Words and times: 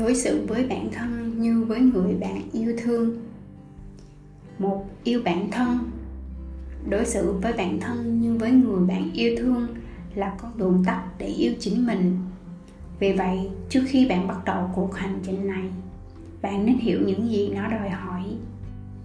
đối 0.00 0.14
xử 0.14 0.46
với 0.46 0.66
bản 0.68 0.88
thân 0.92 1.40
như 1.40 1.64
với 1.64 1.80
người 1.80 2.14
bạn 2.14 2.42
yêu 2.52 2.76
thương. 2.78 3.16
Một, 4.58 4.86
yêu 5.04 5.22
bản 5.24 5.50
thân. 5.50 5.78
Đối 6.88 7.06
xử 7.06 7.32
với 7.32 7.52
bản 7.52 7.80
thân 7.80 8.20
như 8.20 8.36
với 8.36 8.50
người 8.50 8.86
bạn 8.86 9.10
yêu 9.12 9.36
thương 9.38 9.66
là 10.14 10.34
con 10.38 10.58
đường 10.58 10.82
tắt 10.86 11.04
để 11.18 11.26
yêu 11.26 11.52
chính 11.60 11.86
mình. 11.86 12.18
Vì 12.98 13.12
vậy, 13.12 13.50
trước 13.68 13.80
khi 13.86 14.08
bạn 14.08 14.28
bắt 14.28 14.44
đầu 14.44 14.70
cuộc 14.74 14.94
hành 14.94 15.20
trình 15.22 15.46
này, 15.46 15.64
bạn 16.42 16.66
nên 16.66 16.76
hiểu 16.78 17.00
những 17.06 17.30
gì 17.30 17.48
nó 17.48 17.70
đòi 17.70 17.90
hỏi. 17.90 18.22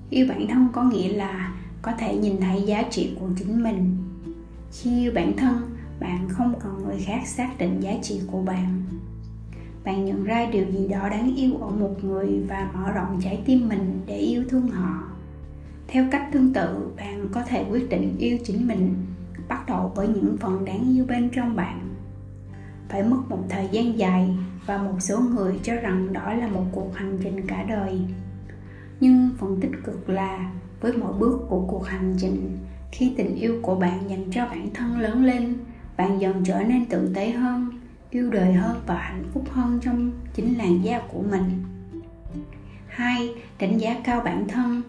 Yêu 0.09 0.25
bản 0.30 0.48
thân 0.48 0.68
có 0.73 0.84
nghĩa 0.84 1.14
là 1.14 1.54
có 1.82 1.91
thể 2.00 2.18
nhìn 2.18 2.38
thấy 2.39 2.62
giá 2.62 2.84
trị 2.91 3.12
của 3.20 3.27
chính 3.39 3.64
mình. 3.64 3.98
Khi 4.71 5.00
yêu 5.00 5.12
bản 5.15 5.37
thân, 5.37 5.62
bạn 6.00 6.29
không 6.29 6.54
cần 6.64 6.84
người 6.84 7.00
khác 7.00 7.28
xác 7.28 7.57
định 7.57 7.79
giá 7.79 7.93
trị 8.01 8.21
của 8.32 8.42
bạn 8.42 8.84
bạn 9.86 10.06
nhận 10.06 10.24
ra 10.24 10.46
điều 10.52 10.66
gì 10.71 10.88
đó 10.88 11.10
đáng 11.10 11.36
yêu 11.36 11.57
ở 11.57 11.70
một 11.70 12.04
người 12.04 12.43
và 12.48 12.71
mở 12.74 12.92
rộng 12.92 13.20
trái 13.24 13.42
tim 13.46 13.70
mình 13.70 14.02
để 14.06 14.18
yêu 14.18 14.43
thương 14.50 14.68
họ. 14.68 15.04
Theo 15.88 16.06
cách 16.12 16.30
tương 16.32 16.54
tự, 16.54 16.92
bạn 16.98 17.28
có 17.32 17.42
thể 17.42 17.66
quyết 17.71 17.90
định 17.90 18.16
yêu 18.18 18.38
chính 18.43 18.68
mình, 18.68 18.96
bắt 19.48 19.66
đầu 19.68 19.92
với 19.96 20.07
những 20.07 20.38
phần 20.40 20.66
đáng 20.66 20.96
yêu 20.96 21.06
bên 21.06 21.29
trong 21.29 21.56
bạn. 21.56 21.79
Phải 22.90 23.04
mất 23.04 23.18
một 23.29 23.43
thời 23.50 23.68
gian 23.71 23.98
dài 23.98 24.29
và 24.66 24.78
một 24.78 24.96
số 25.00 25.20
người 25.20 25.60
cho 25.64 25.76
rằng 25.76 26.14
đó 26.14 26.34
là 26.34 26.48
một 26.48 26.65
cuộc 26.71 26.96
hành 26.96 27.18
trình 27.24 27.48
cả 27.48 27.64
đời. 27.64 28.02
Nhưng 29.00 29.29
phần 29.38 29.57
tích 29.62 29.71
cực 29.84 30.10
là, 30.10 30.52
với 30.82 30.93
mỗi 30.98 31.14
bước 31.14 31.40
của 31.50 31.65
cuộc 31.68 31.86
hành 31.86 32.16
trình, 32.17 32.58
khi 32.92 33.14
tình 33.17 33.36
yêu 33.36 33.59
của 33.62 33.76
bạn 33.76 34.09
dành 34.09 34.31
cho 34.31 34.45
bản 34.45 34.70
thân 34.73 35.00
lớn 35.00 35.26
lên, 35.26 35.56
bạn 35.98 36.22
dần 36.22 36.44
trở 36.44 36.64
nên 36.64 36.86
tử 36.86 37.12
tế 37.16 37.31
hơn 37.31 37.75
yêu 38.16 38.30
đời 38.30 38.54
hơn 38.54 38.82
và 38.86 38.96
hạnh 38.96 39.24
phúc 39.34 39.44
hơn 39.52 39.80
trong 39.82 40.12
chính 40.34 40.58
làn 40.58 40.84
da 40.84 41.02
của 41.08 41.22
mình. 41.22 41.64
Hai, 42.88 43.30
đánh 43.60 43.78
giá 43.78 43.96
cao 44.04 44.22
bản 44.26 44.48
thân. 44.48 44.82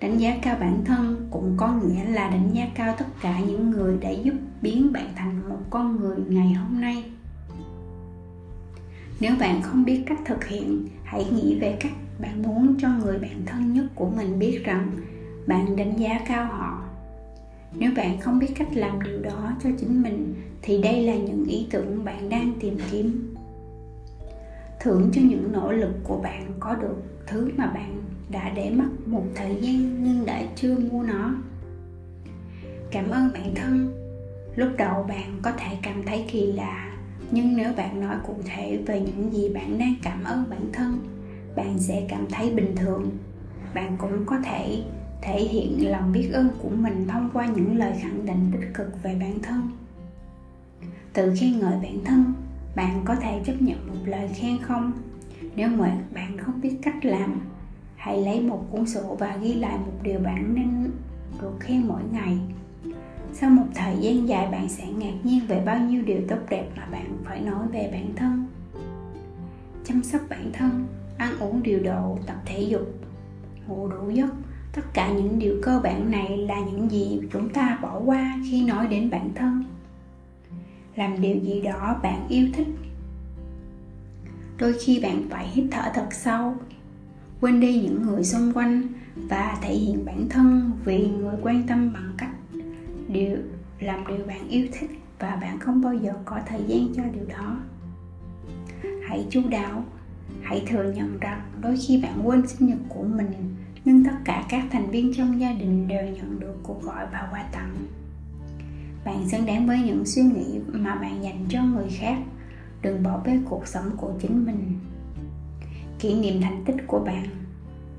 Đánh 0.00 0.18
giá 0.18 0.36
cao 0.42 0.56
bản 0.60 0.84
thân 0.84 1.28
cũng 1.30 1.54
có 1.56 1.72
nghĩa 1.72 2.04
là 2.04 2.30
đánh 2.30 2.48
giá 2.52 2.66
cao 2.74 2.94
tất 2.98 3.04
cả 3.22 3.40
những 3.40 3.70
người 3.70 3.98
đã 4.00 4.10
giúp 4.10 4.34
biến 4.62 4.92
bạn 4.92 5.08
thành 5.16 5.48
một 5.48 5.58
con 5.70 5.96
người 5.96 6.16
ngày 6.28 6.52
hôm 6.52 6.80
nay. 6.80 7.04
Nếu 9.20 9.36
bạn 9.40 9.62
không 9.62 9.84
biết 9.84 10.02
cách 10.06 10.20
thực 10.24 10.44
hiện, 10.44 10.88
hãy 11.04 11.24
nghĩ 11.24 11.58
về 11.60 11.76
cách 11.80 11.92
bạn 12.18 12.42
muốn 12.42 12.74
cho 12.78 12.88
người 12.88 13.18
bạn 13.18 13.42
thân 13.46 13.74
nhất 13.74 13.84
của 13.94 14.10
mình 14.10 14.38
biết 14.38 14.62
rằng 14.64 14.90
bạn 15.46 15.76
đánh 15.76 15.96
giá 15.96 16.20
cao 16.28 16.46
họ 16.46 16.82
nếu 17.72 17.90
bạn 17.96 18.20
không 18.20 18.38
biết 18.38 18.52
cách 18.54 18.68
làm 18.74 19.02
điều 19.02 19.22
đó 19.22 19.52
cho 19.62 19.70
chính 19.78 20.02
mình, 20.02 20.34
thì 20.62 20.82
đây 20.82 21.02
là 21.02 21.14
những 21.14 21.44
ý 21.44 21.66
tưởng 21.70 22.04
bạn 22.04 22.28
đang 22.28 22.52
tìm 22.60 22.78
kiếm. 22.90 23.34
Thưởng 24.80 25.10
cho 25.12 25.20
những 25.24 25.52
nỗ 25.52 25.72
lực 25.72 25.92
của 26.04 26.18
bạn 26.18 26.46
có 26.60 26.74
được 26.74 26.96
thứ 27.26 27.50
mà 27.56 27.66
bạn 27.66 28.02
đã 28.30 28.52
để 28.56 28.70
mất 28.70 28.88
một 29.06 29.24
thời 29.34 29.56
gian 29.60 30.04
nhưng 30.04 30.26
đã 30.26 30.42
chưa 30.56 30.76
mua 30.78 31.02
nó. 31.02 31.34
Cảm 32.90 33.10
ơn 33.10 33.30
bản 33.34 33.54
thân. 33.54 33.92
Lúc 34.56 34.68
đầu 34.78 35.02
bạn 35.02 35.38
có 35.42 35.52
thể 35.52 35.76
cảm 35.82 36.02
thấy 36.02 36.24
kỳ 36.28 36.52
lạ, 36.52 36.92
nhưng 37.30 37.56
nếu 37.56 37.72
bạn 37.76 38.00
nói 38.00 38.16
cụ 38.26 38.34
thể 38.44 38.78
về 38.86 39.00
những 39.00 39.32
gì 39.32 39.48
bạn 39.48 39.78
đang 39.78 39.94
cảm 40.02 40.24
ơn 40.24 40.44
bản 40.50 40.72
thân, 40.72 40.98
bạn 41.56 41.78
sẽ 41.78 42.06
cảm 42.08 42.26
thấy 42.30 42.50
bình 42.50 42.76
thường. 42.76 43.10
Bạn 43.74 43.96
cũng 43.98 44.26
có 44.26 44.38
thể 44.44 44.82
thể 45.26 45.40
hiện 45.40 45.90
lòng 45.90 46.12
biết 46.12 46.30
ơn 46.32 46.48
của 46.62 46.68
mình 46.68 47.06
thông 47.08 47.30
qua 47.32 47.46
những 47.46 47.78
lời 47.78 47.92
khẳng 48.00 48.26
định 48.26 48.50
tích 48.52 48.68
cực 48.74 49.02
về 49.02 49.16
bản 49.20 49.38
thân. 49.42 49.70
Tự 51.12 51.34
khen 51.40 51.58
ngợi 51.58 51.76
bản 51.82 52.04
thân, 52.04 52.32
bạn 52.76 53.02
có 53.04 53.14
thể 53.14 53.40
chấp 53.44 53.62
nhận 53.62 53.88
một 53.88 54.00
lời 54.04 54.28
khen 54.34 54.58
không? 54.62 54.92
Nếu 55.56 55.68
mà 55.68 55.98
bạn 56.14 56.38
không 56.38 56.60
biết 56.60 56.76
cách 56.82 57.04
làm, 57.04 57.40
hãy 57.96 58.20
lấy 58.20 58.40
một 58.40 58.66
cuốn 58.70 58.86
sổ 58.86 59.16
và 59.18 59.36
ghi 59.36 59.54
lại 59.54 59.78
một 59.78 59.92
điều 60.02 60.18
bạn 60.18 60.54
nên 60.54 60.90
được 61.40 61.56
khen 61.60 61.86
mỗi 61.88 62.02
ngày. 62.12 62.38
Sau 63.32 63.50
một 63.50 63.66
thời 63.74 63.96
gian 64.00 64.28
dài, 64.28 64.48
bạn 64.52 64.68
sẽ 64.68 64.86
ngạc 64.86 65.14
nhiên 65.24 65.46
về 65.46 65.62
bao 65.66 65.78
nhiêu 65.78 66.02
điều 66.02 66.20
tốt 66.28 66.38
đẹp 66.50 66.68
mà 66.76 66.86
bạn 66.92 67.18
phải 67.24 67.40
nói 67.40 67.66
về 67.72 67.88
bản 67.92 68.12
thân. 68.16 68.46
Chăm 69.84 70.02
sóc 70.02 70.20
bản 70.28 70.50
thân, 70.52 70.86
ăn 71.18 71.38
uống 71.40 71.62
điều 71.62 71.80
độ, 71.80 72.18
tập 72.26 72.36
thể 72.44 72.60
dục, 72.60 72.94
ngủ 73.68 73.88
đủ 73.88 74.10
giấc 74.10 74.30
tất 74.76 74.82
cả 74.94 75.12
những 75.12 75.38
điều 75.38 75.56
cơ 75.62 75.80
bản 75.84 76.10
này 76.10 76.38
là 76.38 76.60
những 76.60 76.90
gì 76.90 77.20
chúng 77.32 77.48
ta 77.48 77.78
bỏ 77.82 78.00
qua 78.04 78.38
khi 78.50 78.64
nói 78.64 78.86
đến 78.86 79.10
bản 79.10 79.30
thân. 79.34 79.64
Làm 80.96 81.20
điều 81.20 81.36
gì 81.36 81.60
đó 81.60 81.96
bạn 82.02 82.26
yêu 82.28 82.48
thích. 82.54 82.68
Đôi 84.58 84.74
khi 84.84 85.00
bạn 85.00 85.22
phải 85.30 85.48
hít 85.48 85.64
thở 85.70 85.90
thật 85.94 86.06
sâu, 86.10 86.54
quên 87.40 87.60
đi 87.60 87.80
những 87.80 88.02
người 88.02 88.24
xung 88.24 88.52
quanh 88.52 88.82
và 89.16 89.58
thể 89.62 89.74
hiện 89.74 90.04
bản 90.04 90.28
thân 90.28 90.70
vì 90.84 91.08
người 91.08 91.36
quan 91.42 91.66
tâm 91.66 91.92
bằng 91.92 92.12
cách 92.18 92.30
điều, 93.08 93.36
làm 93.80 94.06
điều 94.06 94.26
bạn 94.26 94.48
yêu 94.48 94.66
thích 94.72 94.90
và 95.18 95.38
bạn 95.40 95.58
không 95.58 95.82
bao 95.82 95.94
giờ 95.94 96.12
có 96.24 96.38
thời 96.46 96.60
gian 96.66 96.88
cho 96.96 97.02
điều 97.14 97.24
đó. 97.24 97.56
Hãy 99.08 99.26
chú 99.30 99.40
đáo, 99.50 99.84
hãy 100.42 100.64
thừa 100.66 100.92
nhận 100.92 101.18
rằng 101.20 101.40
đôi 101.60 101.76
khi 101.86 102.02
bạn 102.02 102.20
quên 102.24 102.46
sinh 102.46 102.68
nhật 102.68 102.78
của 102.88 103.02
mình 103.02 103.56
nhưng 103.86 104.04
tất 104.04 104.16
cả 104.24 104.44
các 104.48 104.64
thành 104.70 104.90
viên 104.90 105.12
trong 105.14 105.40
gia 105.40 105.52
đình 105.52 105.88
đều 105.88 106.06
nhận 106.06 106.40
được 106.40 106.54
cuộc 106.62 106.82
gọi 106.82 107.06
và 107.12 107.28
quà 107.32 107.44
tặng. 107.52 107.86
Bạn 109.04 109.28
xứng 109.28 109.46
đáng 109.46 109.66
với 109.66 109.78
những 109.78 110.06
suy 110.06 110.22
nghĩ 110.22 110.58
mà 110.66 110.94
bạn 110.94 111.24
dành 111.24 111.44
cho 111.48 111.62
người 111.62 111.88
khác. 111.90 112.18
Đừng 112.82 113.02
bỏ 113.02 113.20
bê 113.24 113.38
cuộc 113.50 113.66
sống 113.66 113.90
của 113.96 114.12
chính 114.20 114.46
mình. 114.46 114.78
Kỷ 115.98 116.20
niệm 116.20 116.40
thành 116.42 116.62
tích 116.64 116.76
của 116.86 116.98
bạn. 116.98 117.26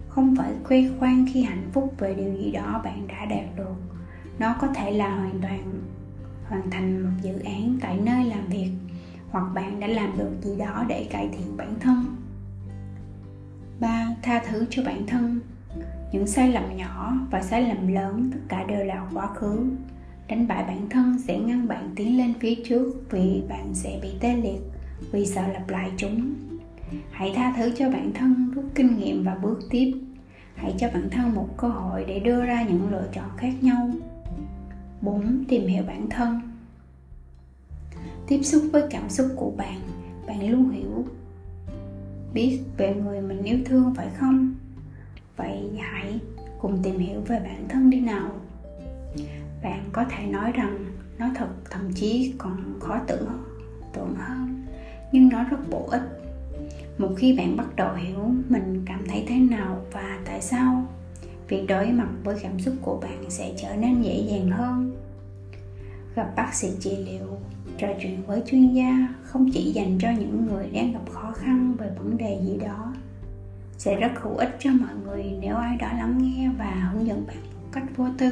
Không 0.09 0.36
phải 0.36 0.52
khoe 0.64 0.78
khoang 1.00 1.25
khi 1.34 1.44
hạnh 1.44 1.70
phúc 1.74 1.94
về 1.98 2.16
điều 2.16 2.34
gì 2.34 2.52
đó 2.52 2.81
bạn 2.84 3.08
đã 3.08 3.25
đạt 3.25 3.58
được. 3.58 3.75
Nó 4.40 4.56
có 4.62 4.68
thể 4.68 4.92
là 4.92 5.16
hoàn 5.16 5.40
toàn, 5.42 5.81
hoàn 6.50 6.69
thành 6.72 7.04
một 7.04 7.12
dự 7.22 7.40
án 7.40 7.78
tại 7.81 8.00
nơi 8.04 8.25
làm 8.25 8.48
việc, 8.48 8.72
hoặc 9.30 9.46
bạn 9.54 9.80
đã 9.80 9.88
làm 9.88 10.18
được 10.18 10.31
gì 10.42 10.56
đó 10.58 10.86
để 10.88 11.08
cải 11.09 11.30
thiện 11.38 11.58
bản 11.58 11.74
thân. 11.80 12.06
Ba, 13.80 14.08
tha 14.22 14.42
thứ 14.48 14.66
cho 14.69 14.84
bản 14.84 15.08
thân 15.08 15.40
những 16.12 16.28
sai 16.28 16.51
lầm 16.51 16.78
nhỏ 16.78 17.13
và 17.31 17.41
sai 17.41 17.62
lầm 17.62 17.88
lớn 17.88 18.29
tất 18.34 18.40
cả 18.47 18.63
đều 18.63 18.85
là 18.85 19.07
quá 19.13 19.28
khứ. 19.28 19.66
Đánh 20.28 20.47
bại 20.47 20.63
bản 20.68 20.90
thân 20.90 21.19
sẽ 21.28 21.40
ngăn 21.40 21.68
bạn 21.68 21.91
tiến 21.95 22.18
lên 22.18 22.34
phía 22.40 22.56
trước 22.56 22.94
vì 23.12 23.44
bạn 23.50 23.73
sẽ 23.73 24.00
bị 24.01 24.09
tê 24.19 24.35
liệt, 24.35 24.59
vì 25.12 25.25
sợ 25.25 25.47
lặp 25.47 25.69
lại 25.69 25.91
chúng. 25.97 26.34
Hãy 27.12 27.34
tha 27.35 27.53
thứ 27.57 27.72
cho 27.78 27.90
bản 27.90 28.12
thân 28.13 28.51
rút 28.56 28.66
kinh 28.75 28.97
nghiệm 28.97 29.23
và 29.23 29.35
bước 29.35 29.59
tiếp. 29.69 29.94
Hãy 30.56 30.75
cho 30.78 30.88
bản 30.94 31.09
thân 31.12 31.35
một 31.35 31.57
cơ 31.57 31.68
hội 31.68 32.06
để 32.07 32.19
đưa 32.19 32.45
ra 32.45 32.63
những 32.63 32.91
lựa 32.91 33.07
chọn 33.13 33.29
khác 33.38 33.53
nhau. 33.62 33.89
4. 35.01 35.44
Tìm 35.47 35.68
hiểu 35.68 35.84
bản 35.88 36.09
thân. 36.09 36.41
Tiếp 38.28 38.44
xúc 38.44 38.63
với 38.72 38.84
cảm 38.89 39.09
xúc 39.09 39.28
của 39.35 39.51
bạn. 39.57 39.79
Bạn 40.28 40.50
luôn 40.51 40.69
hiểu 40.69 41.06
Biết 42.34 42.59
về 42.78 42.95
người 42.95 43.22
mình 43.22 43.44
yêu 43.44 43.59
thương 43.66 43.94
phải 43.95 44.07
không? 44.09 44.56
Vậy 45.38 45.72
hãy 45.80 46.20
cùng 46.62 46.80
tìm 46.84 47.00
hiểu 47.00 47.22
về 47.22 47.40
bản 47.40 47.66
thân 47.70 47.90
đi 47.90 48.00
nào. 48.00 48.31
Bạn 49.64 49.84
có 49.92 50.06
thể 50.09 50.25
nói 50.25 50.52
rằng 50.52 50.86
nó 51.18 51.30
thật, 51.36 51.48
thậm 51.70 51.94
chí 51.96 52.34
còn 52.38 52.80
khó 52.80 53.00
tưởng 53.08 53.28
tượng 53.94 54.16
hơn, 54.16 54.66
Nhưng 55.12 55.30
nó 55.30 55.44
rất 55.44 55.70
bổ 55.70 55.88
ích. 55.92 56.02
Một 56.98 57.09
khi 57.18 57.38
bạn 57.38 57.58
bắt 57.58 57.75
đầu 57.75 57.94
hiểu 57.94 58.31
mình 58.50 58.84
cảm 58.86 59.08
thấy 59.08 59.25
thế 59.28 59.36
nào 59.36 59.81
và 59.92 60.20
tại 60.25 60.42
sao, 60.42 60.88
việc 61.48 61.66
đối 61.68 61.92
mặt 61.92 62.09
với 62.24 62.36
cảm 62.42 62.59
xúc 62.59 62.74
của 62.81 63.00
bạn 63.02 63.30
sẽ 63.30 63.54
trở 63.58 63.75
nên 63.75 64.01
dễ 64.01 64.18
dàng 64.30 64.50
hơn. 64.51 64.95
Gặp 66.16 66.34
bác 66.36 66.54
sĩ 66.54 66.68
trị 66.80 66.98
liệu, 67.06 67.38
trò 67.78 67.88
chuyện 68.01 68.24
với 68.28 68.42
chuyên 68.45 68.74
gia 68.74 69.07
không 69.24 69.51
chỉ 69.51 69.72
dành 69.72 69.98
cho 70.00 70.10
những 70.12 70.48
người 70.48 70.69
đang 70.74 70.94
gặp 70.94 71.10
khó 71.12 71.31
khăn 71.31 71.75
về 71.78 71.89
vấn 71.98 72.18
đề 72.18 72.42
gì 72.45 72.57
đó 72.57 72.94
sẽ 73.77 73.95
rất 73.95 74.12
hữu 74.15 74.35
ích 74.35 74.56
cho 74.59 74.69
mọi 74.71 74.95
người 75.03 75.24
nếu 75.41 75.56
ai 75.56 75.77
đó 75.77 75.88
lắng 75.97 76.18
nghe 76.21 76.50
và 76.57 76.91
hướng 76.94 77.07
dẫn 77.07 77.27
bạn 77.27 77.38
một 77.38 77.69
cách 77.71 77.83
vô 77.95 78.06
tư. 78.18 78.31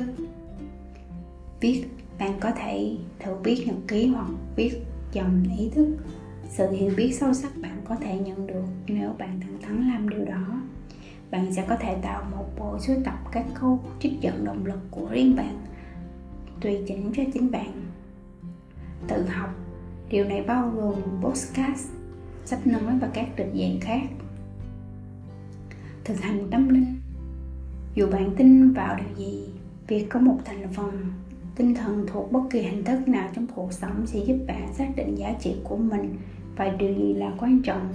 Viết, 1.59 1.85
bạn 2.19 2.39
có 2.39 2.51
thể 2.51 2.97
thử 3.19 3.35
viết 3.43 3.63
nhật 3.67 3.75
ký 3.87 4.07
hoặc 4.07 4.27
viết 4.55 4.71
dòng 5.11 5.43
ý 5.57 5.69
thức. 5.69 5.97
Sự 6.49 6.71
hiểu 6.71 6.93
biết 6.97 7.11
sâu 7.11 7.33
sắc 7.33 7.51
bạn 7.61 7.81
có 7.85 7.95
thể 7.95 8.19
nhận 8.19 8.47
được 8.47 8.65
nếu 8.87 9.09
bạn 9.17 9.39
thẳng 9.39 9.57
thắn 9.61 9.87
làm 9.87 10.09
điều 10.09 10.25
đó. 10.25 10.61
Bạn 11.31 11.53
sẽ 11.53 11.65
có 11.69 11.75
thể 11.75 11.95
tạo 12.01 12.23
một 12.31 12.45
bộ 12.59 12.79
sưu 12.79 12.95
tập 13.05 13.15
các 13.31 13.45
câu 13.61 13.79
trích 13.99 14.21
dẫn 14.21 14.45
động 14.45 14.65
lực 14.65 14.79
của 14.91 15.07
riêng 15.11 15.35
bạn, 15.35 15.65
tùy 16.61 16.79
chỉnh 16.87 17.11
cho 17.15 17.23
chính 17.33 17.51
bạn. 17.51 17.71
Tự 19.07 19.27
học, 19.27 19.49
điều 20.09 20.25
này 20.25 20.43
bao 20.43 20.69
gồm 20.69 20.95
podcast, 21.21 21.89
sách 22.45 22.67
nói 22.67 22.97
và 23.01 23.09
các 23.13 23.35
định 23.35 23.53
dạng 23.53 23.79
khác 23.81 24.24
thực 26.05 26.21
hành 26.21 26.47
tâm 26.51 26.69
linh. 26.69 26.95
Dù 27.95 28.07
bạn 28.11 28.31
tin 28.37 28.73
vào 28.73 28.97
điều 28.97 29.17
gì, 29.17 29.49
việc 29.87 30.05
có 30.09 30.19
một 30.19 30.37
thành 30.45 30.73
phần 30.73 31.11
tinh 31.55 31.75
thần 31.75 32.05
thuộc 32.07 32.31
bất 32.31 32.41
kỳ 32.49 32.61
hình 32.61 32.83
thức 32.83 33.07
nào 33.07 33.29
trong 33.33 33.47
cuộc 33.55 33.73
sống 33.73 34.05
sẽ 34.05 34.19
giúp 34.19 34.37
bạn 34.47 34.73
xác 34.73 34.87
định 34.95 35.15
giá 35.15 35.33
trị 35.39 35.55
của 35.63 35.77
mình 35.77 36.15
và 36.55 36.69
điều 36.69 36.93
gì 36.93 37.13
là 37.13 37.31
quan 37.37 37.61
trọng. 37.61 37.93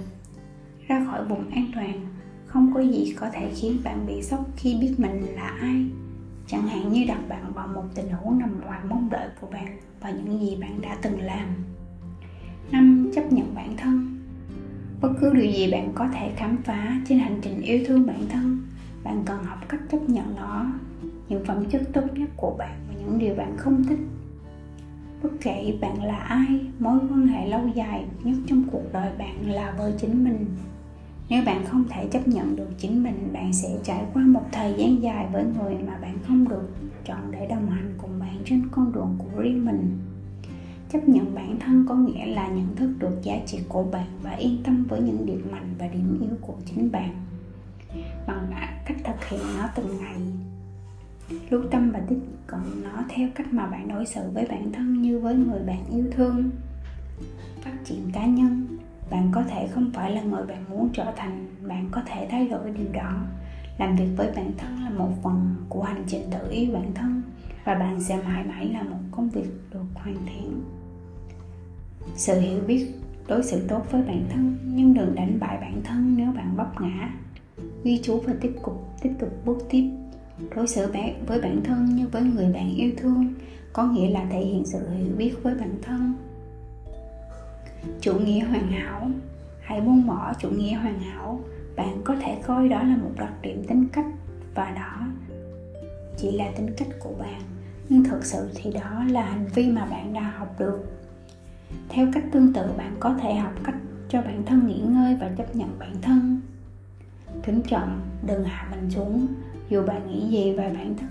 Ra 0.87 1.05
khỏi 1.05 1.25
vùng 1.25 1.49
an 1.49 1.71
toàn, 1.75 2.07
không 2.45 2.73
có 2.73 2.79
gì 2.79 3.13
có 3.19 3.29
thể 3.33 3.51
khiến 3.55 3.77
bạn 3.83 4.05
bị 4.07 4.21
sốc 4.23 4.45
khi 4.55 4.77
biết 4.81 4.93
mình 4.97 5.25
là 5.35 5.47
ai. 5.47 5.85
Chẳng 6.47 6.67
hạn 6.67 6.93
như 6.93 7.05
đặt 7.07 7.29
bạn 7.29 7.53
vào 7.53 7.67
một 7.67 7.83
tình 7.95 8.09
huống 8.09 8.39
nằm 8.39 8.61
ngoài 8.61 8.79
mong 8.89 9.09
đợi 9.09 9.29
của 9.41 9.47
bạn 9.47 9.77
và 10.01 10.11
những 10.11 10.39
gì 10.39 10.57
bạn 10.61 10.81
đã 10.81 10.97
từng 11.01 11.21
làm. 11.21 11.47
Năm, 12.71 13.11
chấp 13.15 13.33
nhận 13.33 13.55
bản 13.55 13.77
thân 13.77 14.20
bất 15.01 15.09
cứ 15.21 15.33
điều 15.33 15.51
gì 15.51 15.71
bạn 15.71 15.91
có 15.95 16.07
thể 16.07 16.31
khám 16.35 16.57
phá 16.63 17.01
trên 17.07 17.19
hành 17.19 17.39
trình 17.41 17.61
yêu 17.61 17.83
thương 17.87 18.05
bản 18.05 18.21
thân, 18.29 18.57
bạn 19.03 19.23
cần 19.25 19.43
học 19.43 19.59
cách 19.69 19.81
chấp 19.91 20.09
nhận 20.09 20.35
nó. 20.35 20.65
Những 21.29 21.45
phẩm 21.45 21.65
chất 21.69 21.81
tốt 21.93 22.03
nhất 22.13 22.29
của 22.37 22.55
bạn 22.57 22.79
và 22.87 22.93
những 22.99 23.19
điều 23.19 23.35
bạn 23.35 23.57
không 23.57 23.83
thích. 23.83 23.99
Bất 25.23 25.29
kể 25.41 25.77
bạn 25.81 26.03
là 26.03 26.17
ai, 26.17 26.59
mối 26.79 26.99
quan 27.09 27.27
hệ 27.27 27.47
lâu 27.47 27.67
dài 27.75 28.05
nhất 28.23 28.35
trong 28.47 28.63
cuộc 28.71 28.93
đời 28.93 29.11
bạn 29.17 29.49
là 29.49 29.73
với 29.77 29.93
chính 29.97 30.23
mình. 30.23 30.45
Nếu 31.29 31.43
bạn 31.45 31.65
không 31.65 31.83
thể 31.89 32.07
chấp 32.11 32.27
nhận 32.27 32.55
được 32.55 32.69
chính 32.77 33.03
mình, 33.03 33.29
bạn 33.33 33.53
sẽ 33.53 33.69
trải 33.83 34.03
qua 34.13 34.23
một 34.23 34.43
thời 34.51 34.73
gian 34.77 35.01
dài 35.01 35.27
với 35.33 35.43
người 35.43 35.75
mà 35.87 35.97
bạn 36.01 36.17
không 36.27 36.49
được 36.49 36.69
chọn 37.05 37.31
để 37.31 37.47
đồng 37.47 37.69
hành 37.69 37.93
cùng 37.97 38.19
bạn 38.19 38.37
trên 38.45 38.61
con 38.71 38.91
đường 38.91 39.15
của 39.17 39.41
riêng 39.41 39.65
mình 39.65 39.97
chấp 40.91 41.09
nhận 41.09 41.35
bản 41.35 41.59
thân 41.59 41.85
có 41.89 41.95
nghĩa 41.95 42.25
là 42.25 42.47
nhận 42.47 42.75
thức 42.75 42.93
được 42.99 43.21
giá 43.21 43.35
trị 43.45 43.59
của 43.69 43.83
bạn 43.83 44.07
và 44.21 44.31
yên 44.31 44.57
tâm 44.63 44.85
với 44.89 45.01
những 45.01 45.25
điểm 45.25 45.47
mạnh 45.51 45.75
và 45.79 45.87
điểm 45.87 46.17
yếu 46.21 46.37
của 46.41 46.55
chính 46.65 46.91
bạn. 46.91 47.15
Bằng 48.27 48.51
cách 48.85 48.97
thực 49.03 49.29
hiện 49.29 49.41
nó 49.57 49.69
từng 49.75 49.97
ngày. 49.97 50.15
Lưu 51.49 51.63
tâm 51.71 51.91
và 51.91 51.99
tiếp 52.09 52.19
cận 52.47 52.59
nó 52.83 53.03
theo 53.09 53.29
cách 53.35 53.53
mà 53.53 53.67
bạn 53.67 53.87
đối 53.87 54.05
xử 54.05 54.21
với 54.33 54.45
bản 54.49 54.71
thân 54.71 55.01
như 55.01 55.19
với 55.19 55.35
người 55.35 55.59
bạn 55.67 55.85
yêu 55.91 56.05
thương. 56.11 56.49
Phát 57.61 57.77
triển 57.85 58.11
cá 58.13 58.25
nhân, 58.25 58.67
bạn 59.11 59.29
có 59.31 59.43
thể 59.43 59.67
không 59.67 59.91
phải 59.93 60.11
là 60.11 60.21
người 60.21 60.45
bạn 60.45 60.65
muốn 60.69 60.89
trở 60.93 61.13
thành, 61.15 61.47
bạn 61.67 61.87
có 61.91 62.01
thể 62.05 62.27
thay 62.31 62.47
đổi 62.47 62.71
điều 62.71 62.91
đó. 62.93 63.21
Làm 63.77 63.95
việc 63.95 64.09
với 64.17 64.31
bản 64.35 64.51
thân 64.57 64.83
là 64.83 64.89
một 64.89 65.09
phần 65.23 65.55
của 65.69 65.83
hành 65.83 66.03
trình 66.07 66.23
tự 66.31 66.51
yêu 66.51 66.73
bản 66.73 66.93
thân 66.93 67.21
và 67.65 67.75
bạn 67.75 68.01
sẽ 68.01 68.21
mãi 68.23 68.43
mãi 68.43 68.69
là 68.69 68.83
một 68.83 68.99
công 69.11 69.29
việc 69.29 69.49
được 69.73 69.83
hoàn 69.93 70.15
thiện 70.25 70.61
sự 72.15 72.39
hiểu 72.39 72.61
biết 72.67 72.87
đối 73.27 73.43
xử 73.43 73.67
tốt 73.67 73.85
với 73.91 74.01
bản 74.01 74.25
thân, 74.29 74.57
nhưng 74.63 74.93
đừng 74.93 75.15
đánh 75.15 75.37
bại 75.39 75.57
bản 75.61 75.81
thân 75.83 76.15
nếu 76.17 76.31
bạn 76.31 76.55
vấp 76.55 76.81
ngã. 76.81 77.09
Ghi 77.83 77.99
chú 78.03 78.19
và 78.19 78.33
tiếp 78.41 78.53
tục 78.63 78.87
tiếp 79.01 79.11
tục 79.19 79.29
bước 79.45 79.57
tiếp. 79.69 79.89
Đối 80.55 80.67
xử 80.67 80.91
bạn 80.91 81.25
với 81.25 81.41
bản 81.41 81.61
thân 81.63 81.95
như 81.95 82.07
với 82.07 82.21
người 82.21 82.53
bạn 82.53 82.75
yêu 82.75 82.91
thương, 82.97 83.33
có 83.73 83.85
nghĩa 83.85 84.09
là 84.09 84.25
thể 84.31 84.39
hiện 84.39 84.65
sự 84.65 84.89
hiểu 84.89 85.15
biết 85.17 85.33
với 85.43 85.55
bản 85.55 85.75
thân. 85.81 86.13
Chủ 88.01 88.13
nghĩa 88.19 88.39
hoàn 88.39 88.67
hảo. 88.67 89.11
Hãy 89.61 89.81
buông 89.81 90.07
bỏ 90.07 90.33
chủ 90.39 90.49
nghĩa 90.49 90.73
hoàn 90.73 90.99
hảo. 90.99 91.39
Bạn 91.75 92.01
có 92.03 92.15
thể 92.15 92.37
coi 92.45 92.69
đó 92.69 92.83
là 92.83 92.97
một 92.97 93.11
đặc 93.17 93.33
điểm 93.41 93.63
tính 93.67 93.87
cách, 93.93 94.05
và 94.55 94.71
đó 94.71 95.07
chỉ 96.17 96.31
là 96.31 96.45
tính 96.57 96.67
cách 96.77 96.87
của 96.99 97.13
bạn. 97.19 97.41
Nhưng 97.89 98.03
thực 98.03 98.25
sự 98.25 98.49
thì 98.55 98.71
đó 98.71 99.03
là 99.09 99.21
hành 99.21 99.47
vi 99.55 99.69
mà 99.71 99.85
bạn 99.85 100.13
đã 100.13 100.33
học 100.37 100.59
được 100.59 100.79
theo 101.89 102.07
cách 102.13 102.23
tương 102.31 102.53
tự, 102.53 102.61
bạn 102.77 102.95
có 102.99 103.13
thể 103.21 103.33
học 103.33 103.53
cách 103.63 103.75
cho 104.09 104.21
bản 104.21 104.43
thân 104.45 104.67
nghỉ 104.67 104.79
ngơi 104.79 105.15
và 105.15 105.29
chấp 105.37 105.55
nhận 105.55 105.79
bản 105.79 105.95
thân. 106.01 106.41
Kính 107.43 107.61
trọng, 107.61 108.01
đừng 108.27 108.43
hạ 108.43 108.67
mình 108.71 108.89
xuống. 108.89 109.27
Dù 109.69 109.83
bạn 109.85 110.07
nghĩ 110.07 110.27
gì 110.29 110.53
về 110.53 110.73
bản 110.73 110.95
thân, 110.97 111.09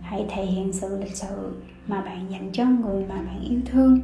hãy 0.00 0.26
thể 0.28 0.44
hiện 0.44 0.72
sự 0.72 0.98
lịch 0.98 1.16
sự 1.16 1.52
mà 1.86 2.00
bạn 2.00 2.30
dành 2.30 2.50
cho 2.52 2.64
người 2.64 3.04
mà 3.08 3.14
bạn 3.14 3.40
yêu 3.48 3.60
thương. 3.66 4.00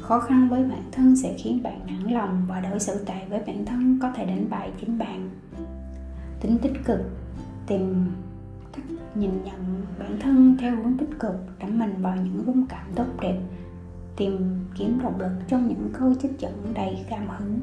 Khó 0.00 0.20
khăn 0.20 0.48
với 0.48 0.64
bản 0.64 0.82
thân 0.92 1.16
sẽ 1.16 1.34
khiến 1.38 1.62
bạn 1.62 1.80
nản 1.86 2.14
lòng 2.14 2.46
và 2.48 2.60
đối 2.60 2.80
xử 2.80 3.04
tệ 3.04 3.26
với 3.28 3.40
bản 3.46 3.66
thân 3.66 3.98
có 4.02 4.12
thể 4.16 4.24
đánh 4.24 4.46
bại 4.50 4.70
chính 4.80 4.98
bạn. 4.98 5.30
Tính 6.40 6.58
tích 6.58 6.84
cực, 6.84 7.00
tìm 7.66 8.12
cách 8.72 8.84
nhìn 9.14 9.30
nhận 9.44 9.82
bản 9.98 10.18
thân 10.20 10.56
theo 10.60 10.76
hướng 10.76 10.98
tích 10.98 11.18
cực 11.18 11.34
đắm 11.58 11.78
mình 11.78 11.94
vào 12.02 12.16
những 12.16 12.42
rung 12.46 12.66
cảm 12.66 12.86
tốt 12.94 13.06
đẹp 13.20 13.38
tìm 14.20 14.66
kiếm 14.74 14.98
động 15.02 15.20
lực 15.20 15.32
trong 15.48 15.68
những 15.68 15.90
câu 15.98 16.14
trích 16.14 16.38
dẫn 16.38 16.72
đầy 16.74 17.04
cảm 17.10 17.28
hứng. 17.28 17.60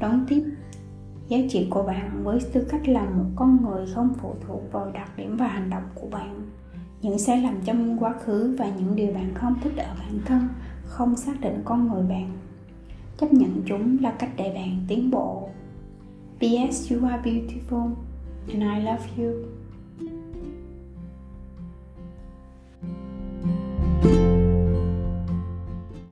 Đón 0.00 0.26
tiếp, 0.28 0.44
giá 1.28 1.38
trị 1.50 1.66
của 1.70 1.82
bạn 1.82 2.24
với 2.24 2.38
tư 2.52 2.66
cách 2.70 2.88
là 2.88 3.04
một 3.04 3.24
con 3.36 3.64
người 3.64 3.86
không 3.94 4.14
phụ 4.20 4.34
thuộc 4.46 4.72
vào 4.72 4.90
đặc 4.94 5.10
điểm 5.16 5.36
và 5.36 5.46
hành 5.46 5.70
động 5.70 5.82
của 5.94 6.08
bạn. 6.08 6.50
Những 7.02 7.18
sai 7.18 7.42
lầm 7.42 7.54
trong 7.64 7.98
quá 7.98 8.14
khứ 8.24 8.56
và 8.58 8.70
những 8.78 8.96
điều 8.96 9.12
bạn 9.12 9.34
không 9.34 9.54
thích 9.62 9.76
ở 9.76 9.94
bản 9.98 10.18
thân 10.24 10.48
không 10.84 11.16
xác 11.16 11.40
định 11.40 11.62
con 11.64 11.88
người 11.88 12.02
bạn. 12.02 12.32
Chấp 13.18 13.32
nhận 13.32 13.62
chúng 13.66 13.96
là 14.00 14.10
cách 14.10 14.30
để 14.36 14.52
bạn 14.54 14.84
tiến 14.88 15.10
bộ. 15.10 15.48
P.S. 16.38 16.92
You 16.92 17.08
are 17.08 17.30
beautiful 17.30 17.90
and 18.48 18.62
I 18.62 18.84
love 18.84 19.04
you. 19.16 19.61